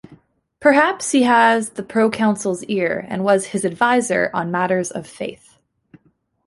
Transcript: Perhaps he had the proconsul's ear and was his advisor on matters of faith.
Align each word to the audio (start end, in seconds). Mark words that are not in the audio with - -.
Perhaps 0.59 1.11
he 1.11 1.21
had 1.21 1.61
the 1.75 1.83
proconsul's 1.83 2.63
ear 2.63 3.05
and 3.07 3.23
was 3.23 3.45
his 3.45 3.63
advisor 3.63 4.31
on 4.33 4.49
matters 4.49 4.89
of 4.89 5.05
faith. 5.05 5.59